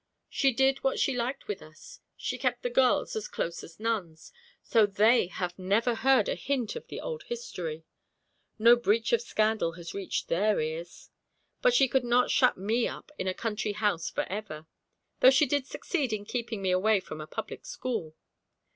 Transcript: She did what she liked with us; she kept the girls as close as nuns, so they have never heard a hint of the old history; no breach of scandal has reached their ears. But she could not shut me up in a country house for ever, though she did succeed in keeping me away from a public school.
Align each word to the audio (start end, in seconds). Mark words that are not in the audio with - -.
She 0.29 0.51
did 0.51 0.83
what 0.83 0.97
she 0.99 1.15
liked 1.15 1.47
with 1.47 1.61
us; 1.61 1.99
she 2.17 2.39
kept 2.39 2.63
the 2.63 2.71
girls 2.71 3.15
as 3.15 3.27
close 3.27 3.63
as 3.63 3.79
nuns, 3.79 4.33
so 4.63 4.87
they 4.87 5.27
have 5.27 5.59
never 5.59 5.93
heard 5.93 6.27
a 6.27 6.33
hint 6.33 6.75
of 6.75 6.87
the 6.87 6.99
old 6.99 7.21
history; 7.27 7.85
no 8.57 8.75
breach 8.75 9.13
of 9.13 9.21
scandal 9.21 9.73
has 9.73 9.93
reached 9.93 10.27
their 10.27 10.59
ears. 10.59 11.11
But 11.61 11.75
she 11.75 11.87
could 11.87 12.03
not 12.03 12.31
shut 12.31 12.57
me 12.57 12.87
up 12.87 13.11
in 13.19 13.27
a 13.27 13.35
country 13.35 13.73
house 13.73 14.09
for 14.09 14.23
ever, 14.23 14.65
though 15.19 15.29
she 15.29 15.45
did 15.45 15.67
succeed 15.67 16.11
in 16.11 16.25
keeping 16.25 16.63
me 16.63 16.71
away 16.71 16.99
from 16.99 17.21
a 17.21 17.27
public 17.27 17.63
school. 17.63 18.15